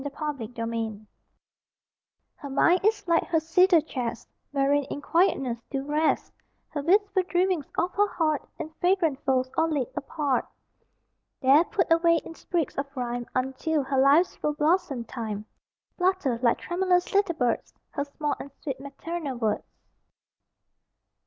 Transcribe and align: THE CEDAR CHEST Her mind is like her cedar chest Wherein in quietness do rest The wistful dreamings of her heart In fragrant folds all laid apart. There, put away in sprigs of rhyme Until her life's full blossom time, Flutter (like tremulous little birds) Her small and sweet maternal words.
THE 0.03 0.09
CEDAR 0.09 0.47
CHEST 0.47 1.05
Her 2.33 2.49
mind 2.49 2.79
is 2.83 3.07
like 3.07 3.23
her 3.25 3.39
cedar 3.39 3.81
chest 3.81 4.27
Wherein 4.49 4.83
in 4.85 4.99
quietness 4.99 5.59
do 5.69 5.83
rest 5.85 6.33
The 6.73 6.81
wistful 6.81 7.21
dreamings 7.21 7.67
of 7.77 7.91
her 7.93 8.07
heart 8.07 8.41
In 8.57 8.71
fragrant 8.81 9.23
folds 9.23 9.51
all 9.55 9.69
laid 9.69 9.89
apart. 9.95 10.47
There, 11.39 11.63
put 11.65 11.91
away 11.93 12.17
in 12.25 12.33
sprigs 12.33 12.79
of 12.79 12.87
rhyme 12.97 13.27
Until 13.35 13.83
her 13.83 13.99
life's 13.99 14.35
full 14.37 14.53
blossom 14.55 15.03
time, 15.03 15.45
Flutter 15.97 16.39
(like 16.41 16.57
tremulous 16.57 17.13
little 17.13 17.35
birds) 17.35 17.71
Her 17.91 18.05
small 18.05 18.33
and 18.39 18.49
sweet 18.63 18.79
maternal 18.79 19.37
words. 19.37 19.71